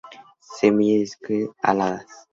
Semillas 0.55 0.99
discoides, 1.01 1.51
aladas. 1.61 2.09